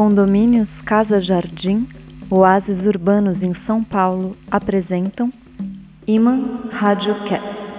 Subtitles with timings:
[0.00, 1.86] Condomínios Casa Jardim,
[2.30, 5.28] Oásis Urbanos em São Paulo apresentam
[6.06, 7.70] Iman Radiocast.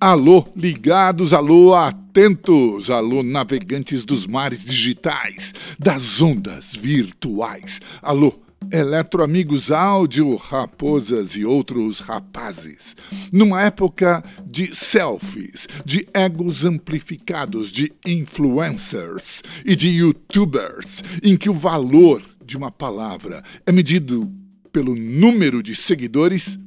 [0.00, 8.32] Alô, ligados, alô, atentos, alô, navegantes dos mares digitais, das ondas virtuais, alô,
[8.70, 12.96] Eletroamigos áudio, raposas e outros rapazes.
[13.30, 21.54] Numa época de selfies, de egos amplificados, de influencers e de youtubers, em que o
[21.54, 24.28] valor de uma palavra é medido
[24.72, 26.58] pelo número de seguidores,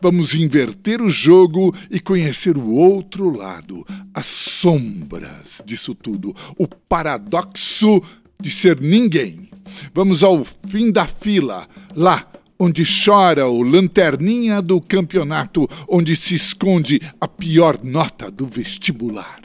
[0.00, 8.02] vamos inverter o jogo e conhecer o outro lado, as sombras disso tudo, o paradoxo
[8.40, 9.48] de ser ninguém
[9.94, 12.26] Vamos ao fim da fila, lá
[12.58, 19.38] onde chora o lanterninha do campeonato, onde se esconde a pior nota do vestibular.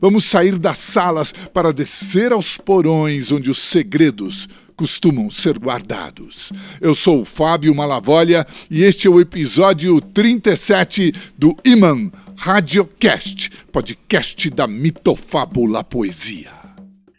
[0.00, 6.50] Vamos sair das salas para descer aos porões onde os segredos costumam ser guardados.
[6.80, 14.48] Eu sou o Fábio Malavolha e este é o episódio 37 do Iman Radiocast, podcast
[14.48, 16.50] da mitofábula poesia.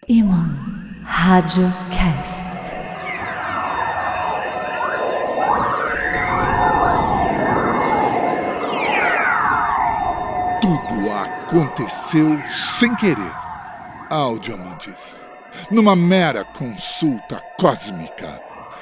[0.10, 0.56] Iman
[1.04, 2.61] Radiocast.
[11.12, 12.40] Aconteceu
[12.80, 13.32] sem querer
[14.42, 15.20] Diamantes,
[15.70, 18.42] numa mera consulta cósmica,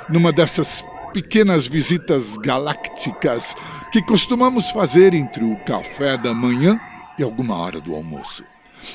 [0.09, 3.55] numa dessas pequenas visitas galácticas
[3.91, 6.79] que costumamos fazer entre o café da manhã
[7.17, 8.43] e alguma hora do almoço.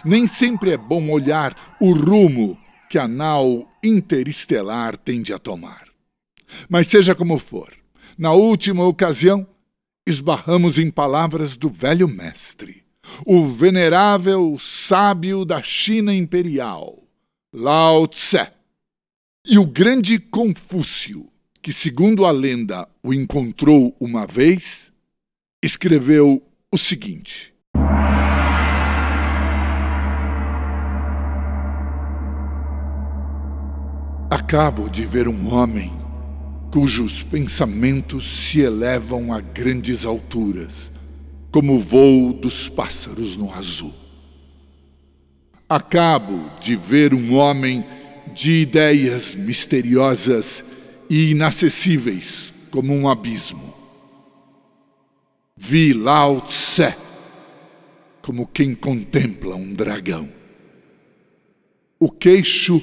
[0.04, 2.58] Nem sempre é bom olhar o rumo
[2.90, 5.84] que a nau interestelar tende a tomar.
[6.68, 7.72] Mas seja como for,
[8.18, 9.46] na última ocasião,
[10.06, 12.84] esbarramos em palavras do velho mestre
[13.26, 17.02] o venerável sábio da China imperial,
[17.52, 18.48] Lao Tse,
[19.44, 21.26] e o grande Confúcio,
[21.60, 24.92] que, segundo a lenda, o encontrou uma vez,
[25.62, 27.52] escreveu o seguinte.
[34.30, 36.03] Acabo de ver um homem
[36.74, 40.90] cujos pensamentos se elevam a grandes alturas
[41.52, 43.94] como o voo dos pássaros no azul.
[45.68, 47.86] Acabo de ver um homem
[48.34, 50.64] de ideias misteriosas
[51.08, 53.72] e inacessíveis como um abismo.
[55.56, 56.92] Vi Lao Tse
[58.20, 60.28] como quem contempla um dragão.
[62.00, 62.82] O queixo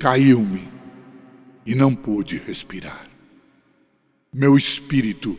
[0.00, 0.73] caiu-me
[1.66, 3.08] e não pude respirar.
[4.32, 5.38] Meu espírito,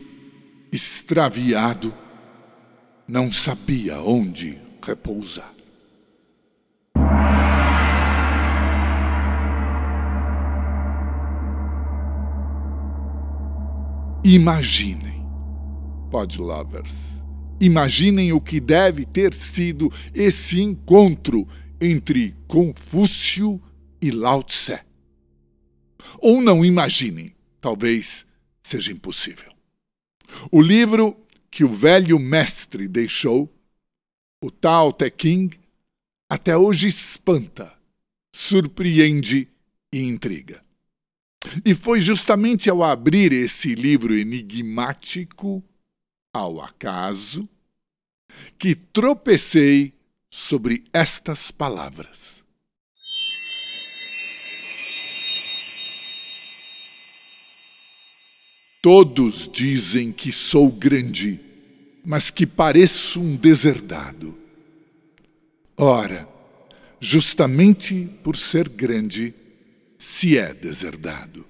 [0.72, 1.94] extraviado,
[3.06, 5.54] não sabia onde repousar.
[14.24, 15.24] Imaginem,
[16.10, 17.22] pod lovers,
[17.60, 21.46] imaginem o que deve ter sido esse encontro
[21.80, 23.62] entre Confúcio
[24.02, 24.80] e Lao Tse.
[26.18, 28.26] Ou não imaginem, talvez
[28.62, 29.52] seja impossível.
[30.50, 31.16] O livro
[31.50, 33.52] que o velho mestre deixou,
[34.42, 35.12] o Tao Te
[36.28, 37.72] até hoje espanta,
[38.34, 39.48] surpreende
[39.92, 40.64] e intriga.
[41.64, 45.62] E foi justamente ao abrir esse livro enigmático,
[46.32, 47.48] ao acaso,
[48.58, 49.94] que tropecei
[50.28, 52.35] sobre estas palavras.
[58.82, 61.46] Todos dizem que sou grande
[62.08, 64.38] mas que pareço um deserdado.
[65.76, 66.28] Ora,
[67.00, 69.34] justamente por ser grande,
[69.98, 71.44] se é deserdado.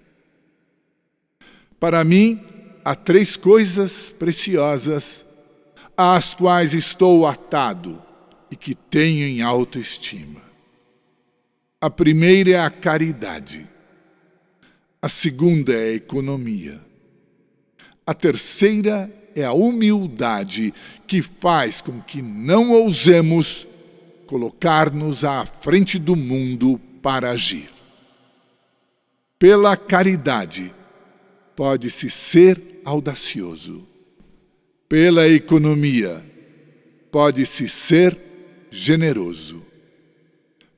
[1.78, 2.42] Para mim,
[2.82, 5.27] há três coisas preciosas
[5.95, 8.03] às quais estou atado
[8.51, 10.41] e que tenho em autoestima.
[11.78, 13.68] A primeira é a caridade.
[15.03, 16.85] A segunda é a economia.
[18.06, 20.72] A terceira é a humildade
[21.06, 23.66] que faz com que não ousemos
[24.26, 27.68] colocar-nos à frente do mundo para agir.
[29.38, 30.72] Pela caridade,
[31.54, 33.86] pode-se ser audacioso.
[34.88, 36.24] Pela economia,
[37.10, 38.16] pode-se ser
[38.70, 39.62] generoso.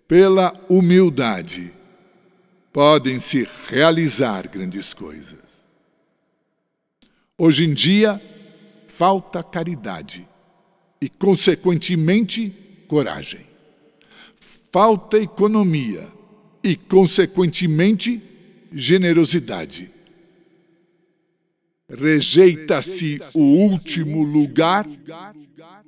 [0.06, 1.72] Pela humildade,
[2.72, 5.47] podem-se realizar grandes coisas.
[7.40, 8.20] Hoje em dia,
[8.88, 10.26] falta caridade
[11.00, 12.52] e, consequentemente,
[12.88, 13.46] coragem.
[14.72, 16.12] falta economia
[16.64, 18.20] e, consequentemente,
[18.72, 19.88] generosidade.
[21.88, 24.84] Rejeita-se o último lugar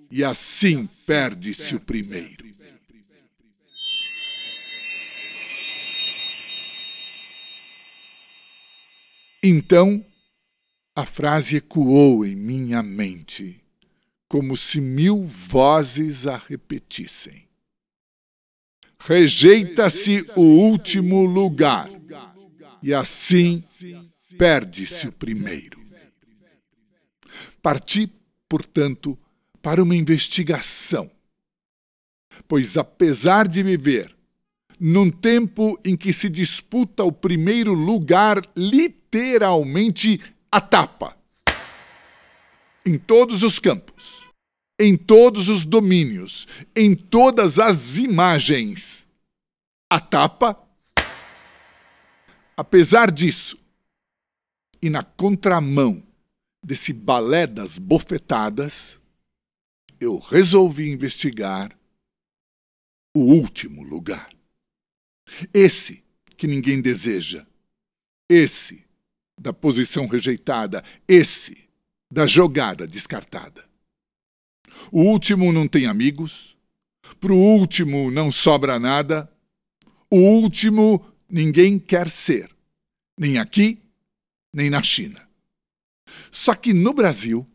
[0.09, 2.49] e assim perde-se o primeiro.
[9.43, 10.05] Então,
[10.95, 13.63] a frase ecoou em minha mente,
[14.29, 17.49] como se mil vozes a repetissem.
[18.99, 21.89] Rejeita-se o último lugar,
[22.83, 23.63] e assim
[24.37, 25.81] perde-se o primeiro.
[27.63, 28.13] Parti,
[28.49, 29.19] portanto,
[29.63, 31.11] para uma investigação,
[32.49, 34.15] pois apesar de viver
[34.79, 40.19] num tempo em que se disputa o primeiro lugar literalmente
[40.51, 41.17] a tapa.
[42.85, 44.31] Em todos os campos,
[44.79, 49.07] em todos os domínios, em todas as imagens.
[49.89, 50.59] A tapa.
[52.57, 53.59] Apesar disso,
[54.83, 56.03] e na contramão
[56.65, 58.99] desse balé das bofetadas,
[60.01, 61.77] eu resolvi investigar
[63.15, 64.31] o último lugar.
[65.53, 66.03] Esse
[66.37, 67.47] que ninguém deseja.
[68.29, 68.85] Esse
[69.41, 71.67] da posição rejeitada, esse
[72.13, 73.65] da jogada descartada.
[74.93, 76.55] O último não tem amigos,
[77.19, 79.33] para o último não sobra nada,
[80.11, 82.55] o último ninguém quer ser,
[83.19, 83.83] nem aqui,
[84.53, 85.27] nem na China.
[86.31, 87.49] Só que no Brasil,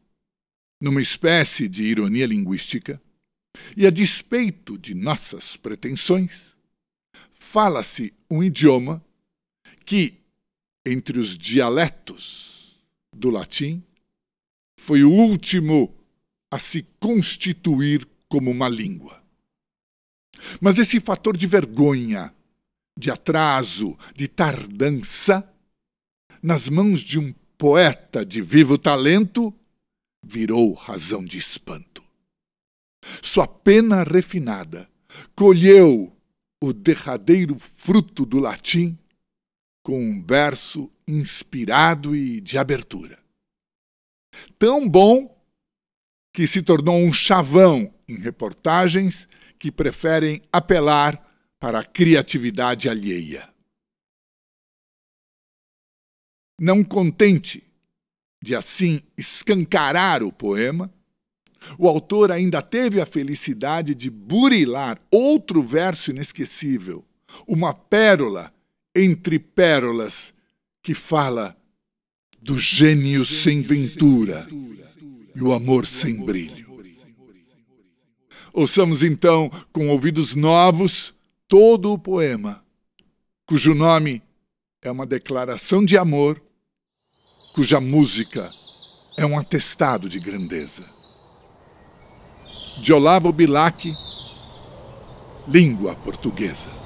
[0.81, 2.99] numa espécie de ironia linguística,
[3.77, 6.55] e a despeito de nossas pretensões,
[7.33, 9.05] fala-se um idioma
[9.85, 10.24] que,
[10.85, 12.79] entre os dialetos
[13.13, 13.83] do latim,
[14.77, 15.95] foi o último
[16.51, 19.23] a se constituir como uma língua.
[20.61, 22.33] Mas esse fator de vergonha,
[22.97, 25.49] de atraso, de tardança,
[26.41, 29.53] nas mãos de um poeta de vivo talento,
[30.23, 32.03] virou razão de espanto.
[33.21, 34.89] Sua pena refinada
[35.35, 36.15] colheu
[36.61, 38.97] o derradeiro fruto do latim
[39.85, 43.19] com um verso inspirado e de abertura.
[44.57, 45.39] Tão bom
[46.33, 49.27] que se tornou um chavão em reportagens
[49.59, 51.23] que preferem apelar
[51.59, 53.47] para a criatividade alheia.
[56.59, 57.63] Não contente
[58.43, 60.91] de assim escancarar o poema,
[61.77, 67.05] o autor ainda teve a felicidade de burilar outro verso inesquecível,
[67.47, 68.54] uma pérola
[68.95, 70.33] entre pérolas,
[70.81, 71.57] que fala
[72.41, 74.47] do gênio sem ventura
[75.35, 76.65] e o amor sem brilho.
[78.53, 81.13] Ouçamos então, com ouvidos novos,
[81.47, 82.63] todo o poema,
[83.45, 84.21] cujo nome
[84.81, 86.41] é uma declaração de amor,
[87.53, 88.49] cuja música
[89.17, 90.83] é um atestado de grandeza.
[92.81, 93.93] De Olavo Bilac,
[95.47, 96.84] língua portuguesa.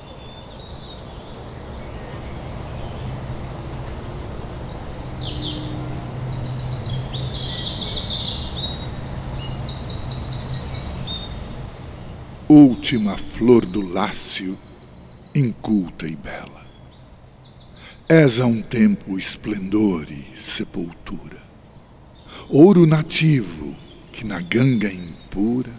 [12.50, 14.58] Última flor do lácio,
[15.36, 16.66] inculta e bela.
[18.10, 21.44] És a um tempo esplendor e sepultura,
[22.50, 23.76] ouro nativo
[24.12, 25.70] que na ganga impura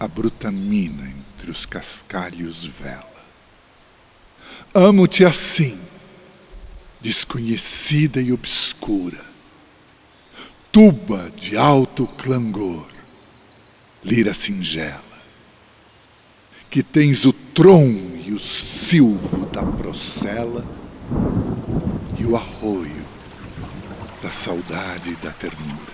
[0.00, 3.04] a bruta mina entre os cascalhos vela.
[4.72, 5.78] Amo-te assim,
[7.02, 9.22] desconhecida e obscura,
[10.72, 12.88] tuba de alto clangor,
[14.02, 15.13] lira singela
[16.74, 17.86] que tens o tron
[18.26, 20.66] e o silvo da procela
[22.18, 23.04] e o arroio
[24.20, 25.92] da saudade e da ternura.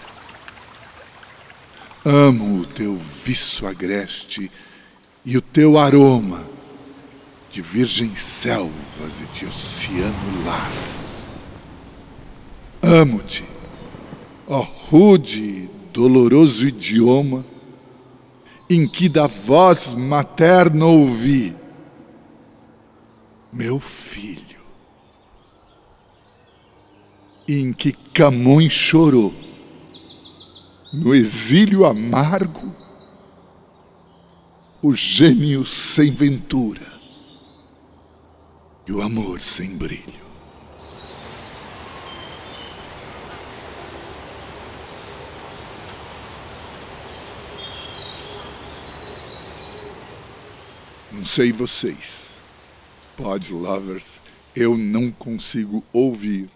[2.02, 4.50] Amo o teu viço agreste
[5.22, 6.48] e o teu aroma
[7.50, 10.90] de virgens selvas e de oceano largo.
[12.80, 13.44] Amo-te,
[14.48, 17.44] ó rude e doloroso idioma
[18.70, 21.56] em que da voz materna ouvi:
[23.52, 24.48] Meu filho.
[27.48, 29.34] Em que Camões chorou,
[30.92, 32.60] no exílio amargo,
[34.80, 36.86] o gênio sem ventura
[38.86, 40.19] e o amor sem brilho.
[51.30, 52.30] Sei vocês,
[53.16, 54.20] pod lovers,
[54.56, 56.50] eu não consigo ouvir,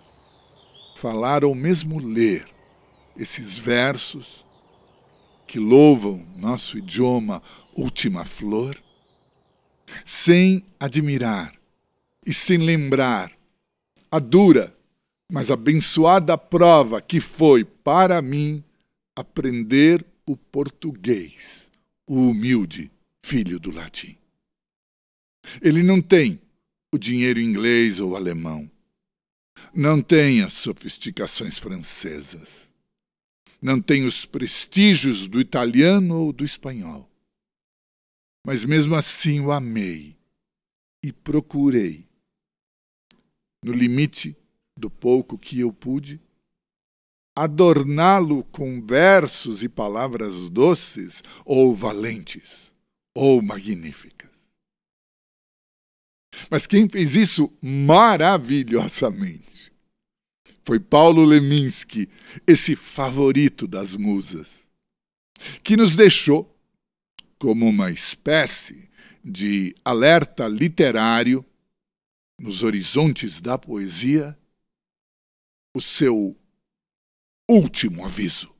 [0.97, 2.45] falar ou mesmo ler
[3.17, 4.45] esses versos
[5.47, 7.41] que louvam nosso idioma
[7.73, 8.77] última flor,
[10.05, 11.55] sem admirar
[12.27, 13.31] e sem lembrar
[14.11, 14.77] a dura,
[15.31, 18.65] mas abençoada prova que foi para mim
[19.15, 21.69] aprender o português,
[22.09, 22.91] o humilde
[23.23, 24.19] filho do latim.
[25.61, 26.41] Ele não tem
[26.93, 28.71] o dinheiro inglês ou alemão,
[29.75, 32.71] não tem as sofisticações francesas,
[33.61, 37.11] não tem os prestígios do italiano ou do espanhol.
[38.47, 40.17] Mas mesmo assim o amei
[41.03, 42.07] e procurei,
[43.65, 44.37] no limite
[44.79, 46.21] do pouco que eu pude,
[47.35, 52.71] adorná-lo com versos e palavras doces ou valentes
[53.15, 54.34] ou magníficas.
[56.51, 59.45] Mas quem fez isso maravilhosamente
[60.65, 62.09] foi Paulo Leminski,
[62.47, 64.49] esse favorito das musas,
[65.63, 66.51] que nos deixou
[67.39, 68.89] como uma espécie
[69.23, 71.45] de alerta literário
[72.39, 74.37] nos horizontes da poesia
[75.75, 76.37] o seu
[77.49, 78.54] último aviso.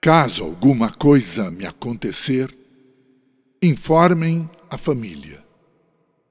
[0.00, 2.56] Caso alguma coisa me acontecer,
[3.62, 5.44] informem a família.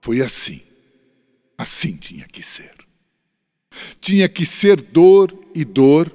[0.02, 0.62] Foi assim.
[1.56, 2.74] Assim tinha que ser.
[4.02, 6.12] Tinha que ser dor e dor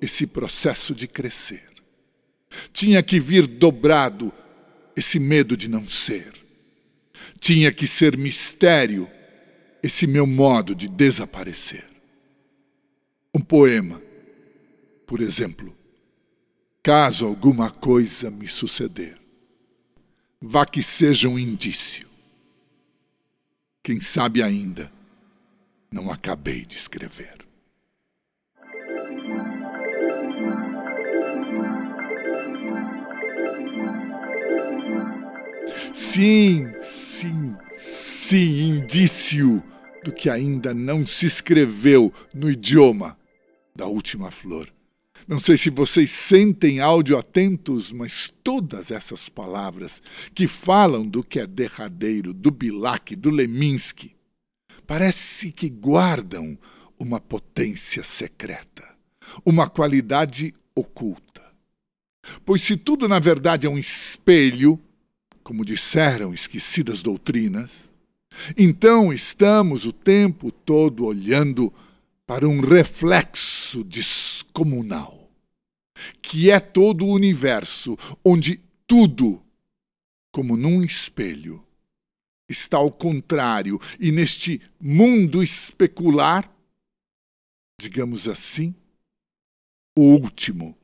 [0.00, 1.68] esse processo de crescer.
[2.72, 4.32] Tinha que vir dobrado
[4.96, 6.32] esse medo de não ser.
[7.38, 9.10] Tinha que ser mistério
[9.82, 11.84] esse meu modo de desaparecer.
[13.34, 14.00] Um poema,
[15.06, 15.77] por exemplo,
[16.82, 19.18] caso alguma coisa me suceder.
[20.40, 22.08] Vá que seja um indício.
[23.82, 24.92] Quem sabe ainda
[25.90, 27.36] não acabei de escrever.
[35.92, 39.62] Sim, sim, sim, indício
[40.04, 43.18] do que ainda não se escreveu no idioma
[43.74, 44.72] da última flor.
[45.28, 50.00] Não sei se vocês sentem áudio atentos, mas todas essas palavras
[50.34, 54.16] que falam do que é derradeiro, do Bilac, do Leminski,
[54.86, 56.58] parece que guardam
[56.98, 58.88] uma potência secreta,
[59.44, 61.42] uma qualidade oculta.
[62.42, 64.80] Pois se tudo na verdade é um espelho,
[65.42, 67.70] como disseram esquecidas doutrinas,
[68.56, 71.70] então estamos o tempo todo olhando
[72.26, 75.17] para um reflexo descomunal
[76.20, 79.44] que é todo o universo, onde tudo,
[80.32, 81.64] como num espelho,
[82.48, 86.50] está ao contrário, e neste mundo especular,
[87.80, 88.74] digamos assim,
[89.96, 90.76] o último,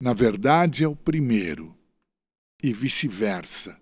[0.00, 1.76] na verdade, é o primeiro,
[2.62, 3.80] e vice-versa.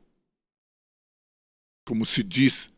[1.87, 2.71] Como se diz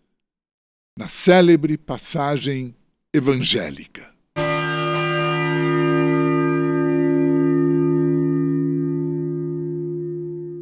[0.96, 2.74] na célebre passagem
[3.12, 4.15] evangélica.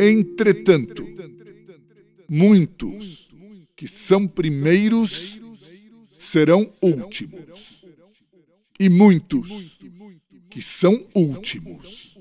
[0.01, 1.07] Entretanto,
[2.29, 3.29] muitos
[3.77, 5.41] que são primeiros
[6.17, 7.85] serão últimos,
[8.79, 9.79] e muitos
[10.51, 12.17] que são últimos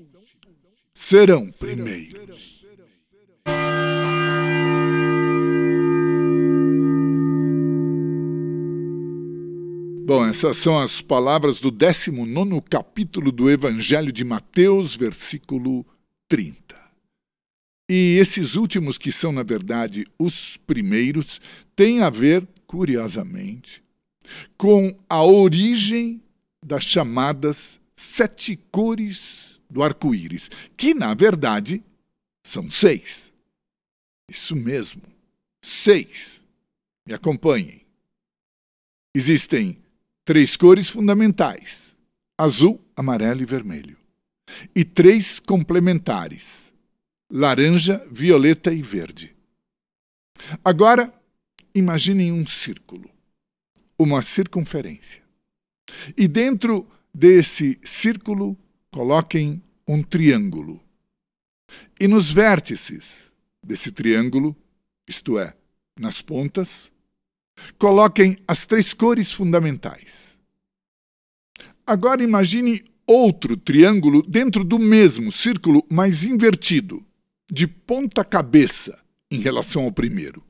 [0.92, 2.64] serão primeiros.
[10.06, 15.84] Bom, essas são as palavras do 19 capítulo do Evangelho de Mateus, versículo
[16.28, 16.63] 30.
[17.88, 21.40] E esses últimos, que são, na verdade, os primeiros,
[21.76, 23.82] têm a ver, curiosamente,
[24.56, 26.22] com a origem
[26.64, 31.82] das chamadas sete cores do arco-íris, que, na verdade,
[32.46, 33.30] são seis.
[34.30, 35.02] Isso mesmo,
[35.62, 36.42] seis.
[37.06, 37.82] Me acompanhem.
[39.14, 39.78] Existem
[40.24, 41.94] três cores fundamentais:
[42.38, 43.96] azul, amarelo e vermelho.
[44.74, 46.63] E três complementares:
[47.30, 49.34] laranja, violeta e verde.
[50.64, 51.12] Agora,
[51.74, 53.10] imaginem um círculo,
[53.98, 55.22] uma circunferência.
[56.16, 58.56] E dentro desse círculo,
[58.90, 60.82] coloquem um triângulo.
[61.98, 64.56] E nos vértices desse triângulo,
[65.06, 65.54] isto é,
[65.98, 66.90] nas pontas,
[67.78, 70.38] coloquem as três cores fundamentais:
[71.86, 77.04] Agora imagine outro triângulo dentro do mesmo círculo, mas invertido,
[77.50, 78.98] de ponta cabeça
[79.30, 80.42] em relação ao primeiro.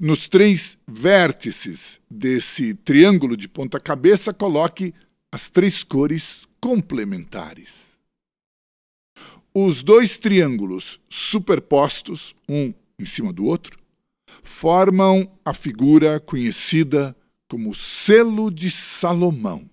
[0.00, 4.94] Nos três vértices desse triângulo de ponta cabeça, coloque
[5.30, 7.84] as três cores complementares.
[9.52, 13.78] Os dois triângulos superpostos, um em cima do outro,
[14.42, 17.16] formam a figura conhecida
[17.48, 19.68] como selo de Salomão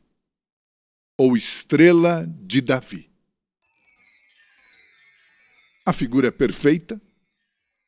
[1.17, 3.12] ou estrela de Davi.
[5.85, 6.99] A figura é perfeita,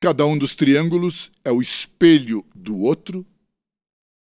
[0.02, 3.25] cada um dos triângulos é o espelho do outro,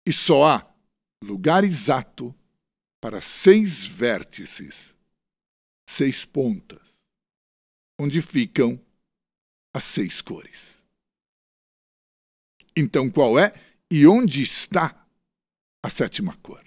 [0.05, 0.75] e só há
[1.24, 2.34] lugar exato
[3.01, 4.93] para seis vértices,
[5.89, 6.81] seis pontas,
[8.00, 8.79] onde ficam
[9.74, 10.75] as seis cores.
[12.77, 13.53] Então, qual é
[13.89, 15.07] e onde está
[15.81, 16.63] a sétima cor?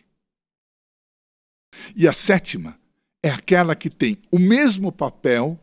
[1.94, 2.80] E a sétima
[3.22, 5.60] é aquela que tem o mesmo papel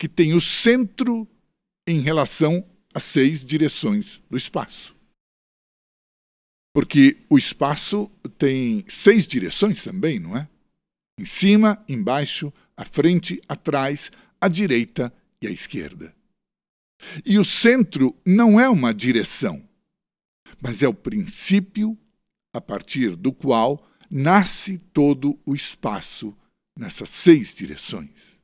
[0.00, 1.28] que tem o centro
[1.86, 4.96] em relação às seis direções do espaço.
[6.72, 10.48] Porque o espaço tem seis direções também, não é?
[11.18, 16.16] Em cima, embaixo, à frente, atrás, à direita e à esquerda.
[17.22, 19.62] E o centro não é uma direção,
[20.62, 21.94] mas é o princípio
[22.54, 26.34] a partir do qual nasce todo o espaço
[26.74, 28.39] nessas seis direções.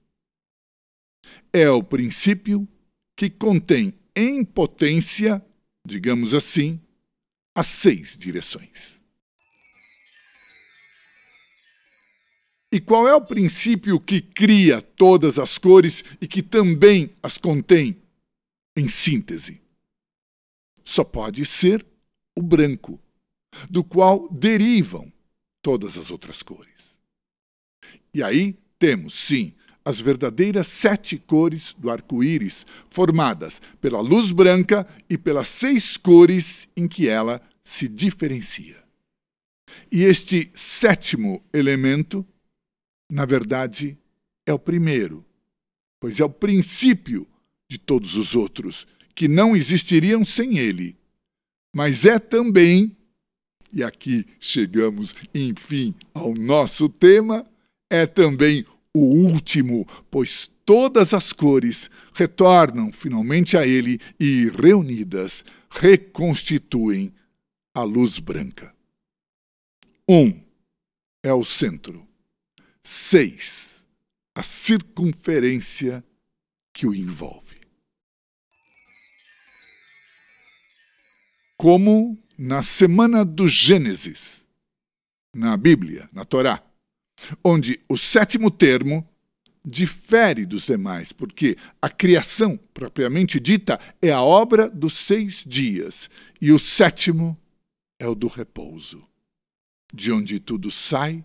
[1.53, 2.69] É o princípio
[3.17, 5.45] que contém em potência,
[5.87, 6.81] digamos assim,
[7.55, 9.01] as seis direções.
[12.71, 17.97] E qual é o princípio que cria todas as cores e que também as contém
[18.77, 19.63] em síntese?
[20.85, 21.87] Só pode ser
[22.37, 23.01] o branco,
[23.71, 25.11] do qual derivam
[25.63, 26.95] todas as outras cores.
[28.13, 29.55] E aí temos, sim,
[29.87, 36.89] as verdadeiras sete cores do arco-íris, formadas pela luz branca e pelas seis cores em
[36.89, 38.83] que ela se diferencia.
[39.91, 42.27] E este sétimo elemento,
[43.09, 43.97] na verdade,
[44.45, 45.25] é o primeiro,
[46.01, 47.25] pois é o princípio
[47.71, 50.97] de todos os outros, que não existiriam sem ele.
[51.73, 52.97] Mas é também
[53.73, 57.47] e aqui chegamos, enfim, ao nosso tema,
[57.91, 58.65] é também
[58.97, 67.13] o último, pois todas as cores retornam finalmente a ele e, reunidas, reconstituem
[67.75, 68.75] a luz branca.
[70.09, 70.41] Um
[71.23, 72.07] é o centro.
[72.83, 73.85] Seis,
[74.35, 76.03] a circunferência
[76.73, 77.57] que o envolve.
[81.59, 84.45] Como na semana do Gênesis,
[85.35, 86.63] na Bíblia, na Torá,
[87.43, 89.07] onde o sétimo termo
[89.65, 96.09] difere dos demais, porque a criação, propriamente dita, é a obra dos seis dias,
[96.41, 97.37] e o sétimo
[97.99, 99.05] é o do repouso,
[99.93, 101.25] de onde tudo sai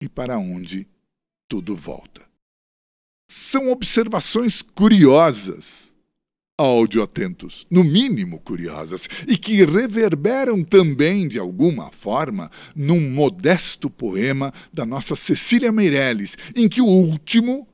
[0.00, 0.86] e para onde
[1.48, 2.22] tudo volta.
[3.28, 5.90] São observações curiosas
[6.58, 14.52] áudio atentos, no mínimo curiosas, e que reverberam também, de alguma forma, num modesto poema
[14.72, 17.68] da nossa Cecília Meirelles, em que o último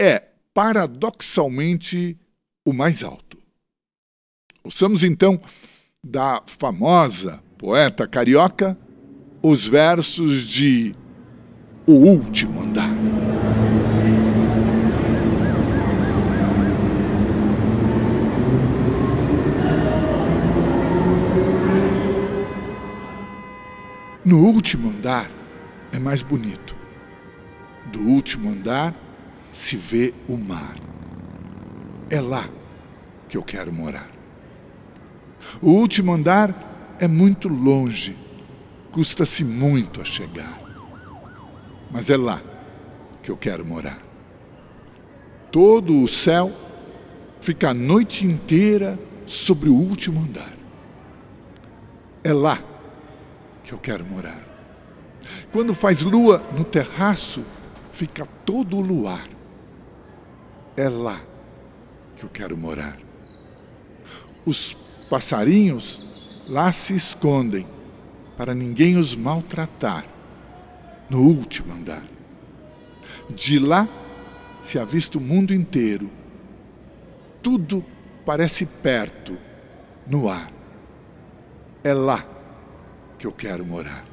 [0.00, 0.22] é,
[0.54, 2.16] paradoxalmente,
[2.64, 3.38] o mais alto.
[4.64, 5.40] Ouçamos então
[6.02, 8.76] da famosa poeta carioca
[9.42, 10.94] os versos de
[11.86, 12.91] O Último Andar.
[24.32, 25.30] No último andar
[25.92, 26.74] é mais bonito.
[27.92, 28.94] Do último andar
[29.52, 30.74] se vê o mar.
[32.08, 32.48] É lá
[33.28, 34.10] que eu quero morar.
[35.60, 38.16] O último andar é muito longe,
[38.90, 40.58] custa-se muito a chegar.
[41.90, 42.40] Mas é lá
[43.22, 43.98] que eu quero morar.
[45.50, 46.50] Todo o céu
[47.42, 50.54] fica a noite inteira sobre o último andar.
[52.24, 52.71] É lá
[53.72, 54.38] que eu quero morar.
[55.50, 57.42] Quando faz lua no terraço,
[57.90, 59.26] fica todo o luar.
[60.76, 61.20] É lá
[62.16, 62.96] que eu quero morar.
[64.46, 67.66] Os passarinhos lá se escondem
[68.36, 70.04] para ninguém os maltratar
[71.08, 72.04] no último andar.
[73.30, 73.88] De lá
[74.62, 76.10] se avista o mundo inteiro.
[77.42, 77.82] Tudo
[78.26, 79.38] parece perto,
[80.06, 80.50] no ar.
[81.82, 82.32] É lá
[83.22, 84.04] que eu quero morar.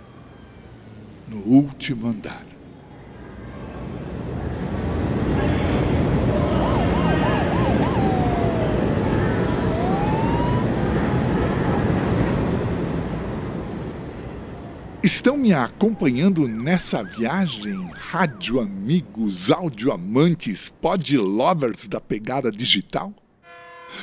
[1.28, 2.44] no último andar.
[15.04, 23.14] Estão me acompanhando nessa viagem, rádio amigos, áudio amantes, pod lovers da pegada digital?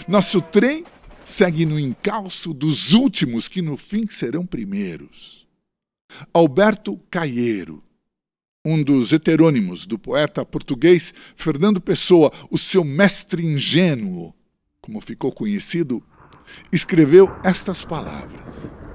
[0.08, 0.84] Nosso trem
[1.26, 5.44] segue no encalço dos últimos que no fim serão primeiros.
[6.32, 7.82] Alberto Caieiro,
[8.64, 14.32] um dos heterônimos do poeta português Fernando Pessoa, o seu mestre ingênuo,
[14.80, 16.00] como ficou conhecido,
[16.72, 18.85] escreveu estas palavras.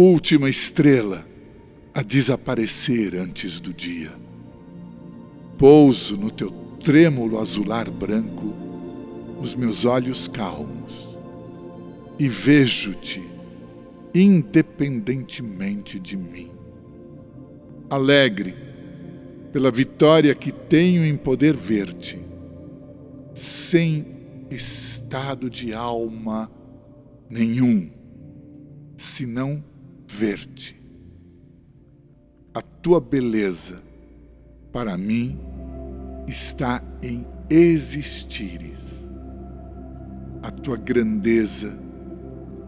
[0.00, 1.26] Última estrela
[1.92, 4.12] a desaparecer antes do dia.
[5.58, 6.52] Pouso no teu
[6.84, 8.54] trêmulo azular branco
[9.40, 11.08] os meus olhos calmos
[12.16, 13.20] e vejo-te
[14.14, 16.52] independentemente de mim.
[17.90, 18.54] Alegre
[19.52, 22.20] pela vitória que tenho em poder ver-te,
[23.34, 24.06] sem
[24.48, 26.48] estado de alma
[27.28, 27.90] nenhum,
[28.96, 29.64] senão
[30.08, 30.76] ver-te.
[32.54, 33.80] A tua beleza,
[34.72, 35.38] para mim,
[36.26, 38.78] está em existires.
[40.42, 41.78] A tua grandeza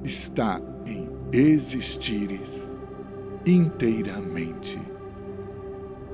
[0.04, 2.50] está em existires
[3.46, 4.78] inteiramente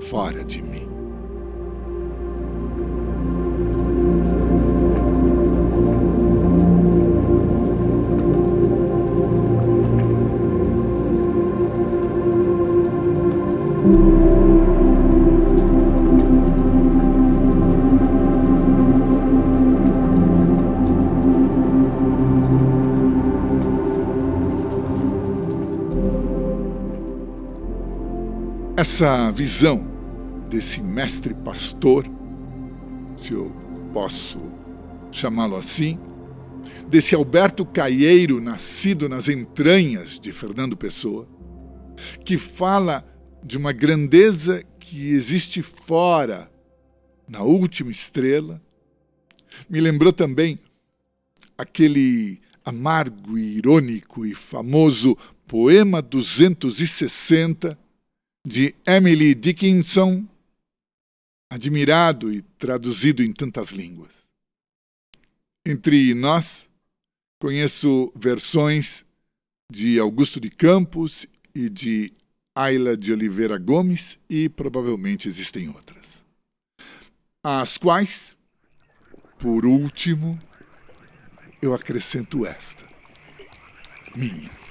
[0.08, 0.95] fora de mim.
[28.88, 29.84] Essa visão
[30.48, 32.06] desse mestre pastor,
[33.16, 33.50] se eu
[33.92, 34.38] posso
[35.10, 35.98] chamá-lo assim,
[36.88, 41.28] desse Alberto Caieiro, nascido nas entranhas de Fernando Pessoa,
[42.24, 43.04] que fala
[43.42, 46.48] de uma grandeza que existe fora,
[47.28, 48.62] na última estrela,
[49.68, 50.60] me lembrou também
[51.58, 57.76] aquele amargo, irônico e famoso Poema 260
[58.46, 60.24] de Emily Dickinson,
[61.50, 64.12] admirado e traduzido em tantas línguas.
[65.66, 66.64] Entre nós,
[67.40, 69.04] conheço versões
[69.68, 72.12] de Augusto de Campos e de
[72.54, 76.24] Ayla de Oliveira Gomes e provavelmente existem outras.
[77.42, 78.36] Às quais,
[79.40, 80.38] por último,
[81.60, 82.84] eu acrescento esta,
[84.14, 84.65] minha.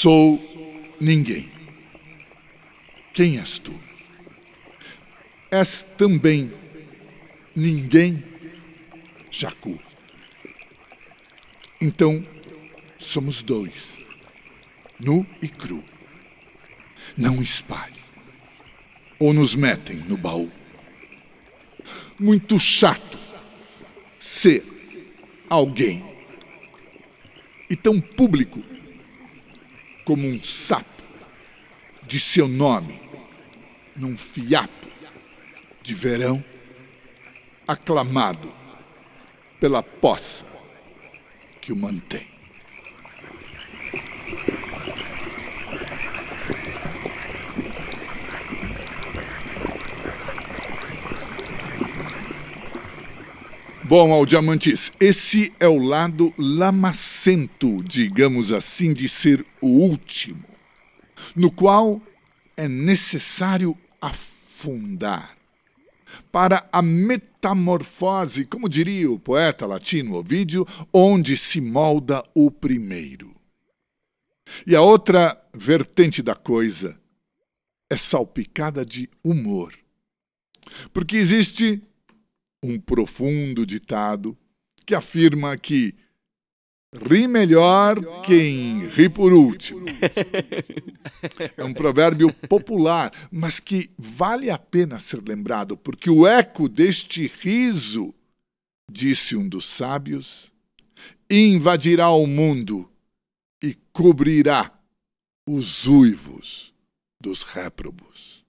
[0.00, 0.40] Sou
[0.98, 1.46] ninguém.
[3.12, 3.78] Quem és tu?
[5.50, 6.50] És também
[7.54, 8.24] ninguém,
[9.30, 9.78] Jacu.
[11.78, 12.26] Então,
[12.98, 13.74] somos dois,
[14.98, 15.84] nu e cru.
[17.14, 18.00] Não espalhe.
[19.18, 20.50] Ou nos metem no baú.
[22.18, 23.18] Muito chato
[24.18, 24.64] ser
[25.50, 26.02] alguém.
[27.68, 28.69] E tão público
[30.10, 31.04] como um sapo
[32.02, 33.00] de seu nome
[33.94, 34.88] num fiapo
[35.84, 36.44] de verão,
[37.64, 38.52] aclamado
[39.60, 40.44] pela poça
[41.60, 42.26] que o mantém.
[53.84, 56.34] Bom, Aldiamantes, esse é o lado
[57.20, 60.44] lamacento, digamos assim, de ser o último,
[61.36, 62.00] no qual
[62.56, 65.36] é necessário afundar
[66.32, 73.34] para a metamorfose, como diria o poeta latino Ovídio, onde se molda o primeiro.
[74.66, 76.98] E a outra vertente da coisa
[77.88, 79.74] é salpicada de humor.
[80.92, 81.82] Porque existe
[82.62, 84.36] um profundo ditado
[84.84, 85.94] que afirma que
[86.92, 89.86] Ri melhor quem ri por último.
[91.54, 97.26] É um provérbio popular, mas que vale a pena ser lembrado, porque o eco deste
[97.26, 98.14] riso,
[98.90, 100.50] disse um dos sábios,
[101.30, 102.90] invadirá o mundo
[103.62, 104.72] e cobrirá
[105.46, 106.72] os uivos
[107.20, 108.42] dos réprobos.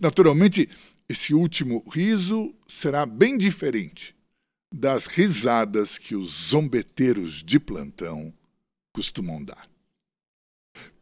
[0.00, 0.68] Naturalmente,
[1.08, 4.16] esse último riso será bem diferente
[4.72, 8.32] das risadas que os zombeteiros de plantão
[8.92, 9.68] costumam dar.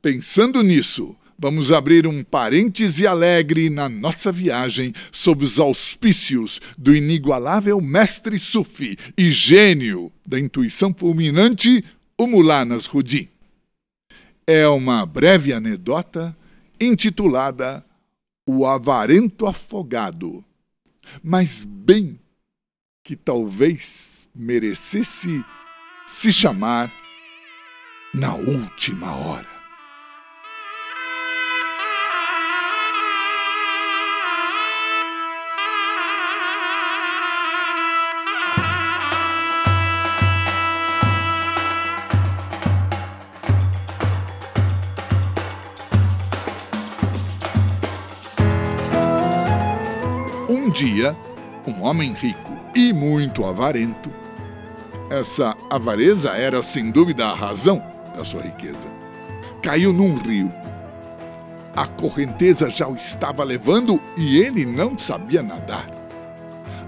[0.01, 7.81] Pensando nisso, vamos abrir um parêntese alegre na nossa viagem sob os auspícios do inigualável
[7.81, 11.85] mestre sufi e gênio da intuição fulminante,
[12.17, 13.31] o Mulanas Rudi.
[14.47, 16.37] É uma breve anedota
[16.81, 17.85] intitulada
[18.47, 20.45] O Avarento Afogado,
[21.23, 22.19] mas bem
[23.09, 25.43] que talvez merecesse
[26.07, 26.93] se chamar
[28.13, 29.49] Na Última Hora.
[50.47, 51.17] Um dia,
[51.67, 54.09] um homem rico e muito avarento.
[55.11, 57.83] Essa avareza era sem dúvida a razão
[58.17, 58.87] da sua riqueza.
[59.61, 60.49] Caiu num rio.
[61.75, 65.87] A correnteza já o estava levando e ele não sabia nadar.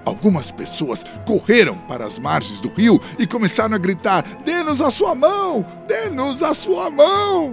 [0.05, 5.13] Algumas pessoas correram para as margens do rio e começaram a gritar: Dê-nos a sua
[5.15, 5.67] mão!
[5.89, 7.53] Dê-nos a sua mão!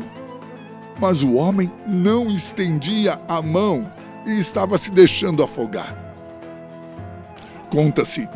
[0.99, 3.91] Mas o homem não estendia a mão
[4.27, 6.06] e estava se deixando afogar.
[7.69, 8.27] Conta-se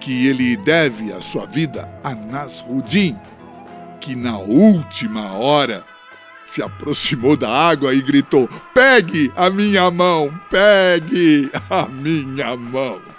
[0.00, 3.16] que ele deve a sua vida a Nasruddin,
[4.00, 5.84] que na última hora
[6.44, 13.13] se aproximou da água e gritou: Pegue a minha mão, pegue a minha mão.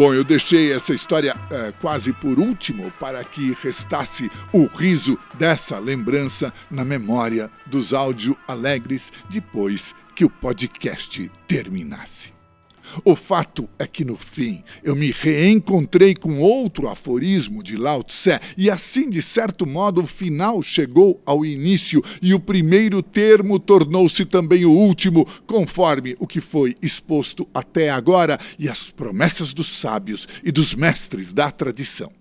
[0.00, 5.78] Bom, eu deixei essa história é, quase por último para que restasse o riso dessa
[5.78, 12.39] lembrança na memória dos áudio alegres depois que o podcast terminasse.
[13.04, 18.40] O fato é que no fim eu me reencontrei com outro aforismo de Lao Tse,
[18.56, 24.24] e assim, de certo modo, o final chegou ao início e o primeiro termo tornou-se
[24.24, 30.26] também o último, conforme o que foi exposto até agora e as promessas dos sábios
[30.44, 32.12] e dos mestres da tradição.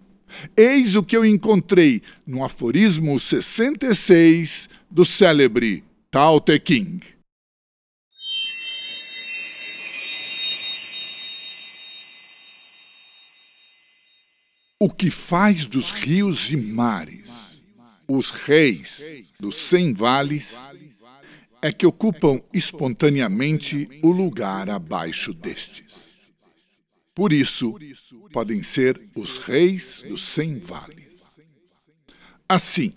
[0.55, 7.18] Eis o que eu encontrei no aforismo 66 do célebre Tao Te King.
[14.81, 17.29] O que faz dos rios e mares
[18.07, 19.03] os reis
[19.37, 20.57] dos cem vales
[21.61, 25.85] é que ocupam espontaneamente o lugar abaixo destes.
[27.13, 27.75] Por isso,
[28.31, 31.19] podem ser os reis dos cem vales.
[32.47, 32.93] Assim,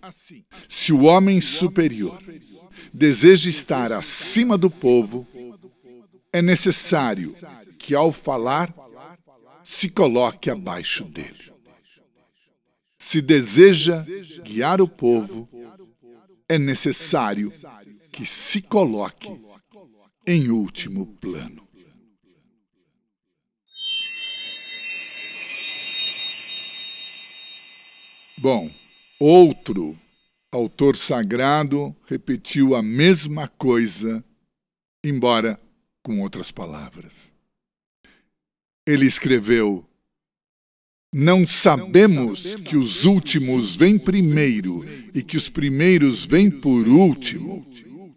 [0.69, 2.23] se o homem superior
[2.95, 5.27] deseja estar acima do povo,
[6.33, 7.35] é necessário
[7.77, 8.73] que, ao falar,
[9.65, 11.52] se coloque abaixo dele
[13.03, 14.07] se deseja
[14.45, 15.49] guiar o povo,
[16.49, 17.53] é necessário
[18.13, 19.29] que se coloque
[20.25, 21.67] em último plano.
[28.39, 28.71] Bom,
[29.19, 29.99] outro
[30.53, 34.25] autor sagrado repetiu a mesma coisa,
[35.05, 35.61] embora
[36.05, 37.33] com outras palavras.
[38.87, 39.85] Ele escreveu
[41.13, 44.83] não sabemos que os últimos vêm primeiro
[45.15, 47.67] e que os primeiros vêm por último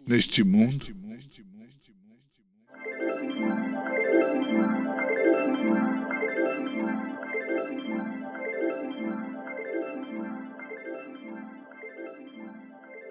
[0.06, 0.96] neste mundo?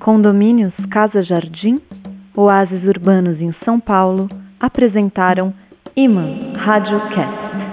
[0.00, 1.80] Condomínios Casa Jardim,
[2.34, 5.54] oásis urbanos em São Paulo, apresentaram
[5.94, 7.67] Iman Radiocast.